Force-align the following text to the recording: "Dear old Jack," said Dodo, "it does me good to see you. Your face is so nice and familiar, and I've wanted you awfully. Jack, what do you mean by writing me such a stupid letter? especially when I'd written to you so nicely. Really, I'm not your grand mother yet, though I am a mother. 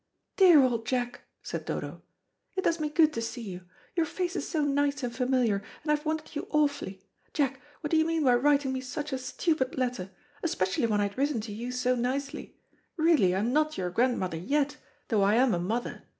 "Dear 0.37 0.63
old 0.63 0.87
Jack," 0.87 1.21
said 1.43 1.65
Dodo, 1.65 2.01
"it 2.55 2.63
does 2.63 2.79
me 2.79 2.89
good 2.89 3.13
to 3.13 3.21
see 3.21 3.43
you. 3.43 3.65
Your 3.95 4.07
face 4.07 4.35
is 4.35 4.49
so 4.49 4.63
nice 4.63 5.03
and 5.03 5.15
familiar, 5.15 5.61
and 5.83 5.91
I've 5.91 6.07
wanted 6.07 6.35
you 6.35 6.47
awfully. 6.49 7.03
Jack, 7.35 7.61
what 7.81 7.91
do 7.91 7.97
you 7.97 8.05
mean 8.07 8.23
by 8.23 8.33
writing 8.33 8.73
me 8.73 8.81
such 8.81 9.13
a 9.13 9.19
stupid 9.19 9.77
letter? 9.77 10.09
especially 10.41 10.87
when 10.87 11.01
I'd 11.01 11.19
written 11.19 11.39
to 11.41 11.53
you 11.53 11.71
so 11.71 11.93
nicely. 11.93 12.57
Really, 12.97 13.35
I'm 13.35 13.53
not 13.53 13.77
your 13.77 13.91
grand 13.91 14.17
mother 14.17 14.37
yet, 14.37 14.77
though 15.09 15.21
I 15.21 15.35
am 15.35 15.53
a 15.53 15.59
mother. 15.59 16.01